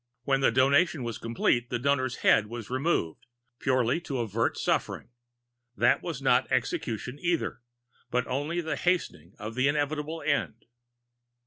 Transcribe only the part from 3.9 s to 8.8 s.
to avert suffering. That was not execution, either, but only the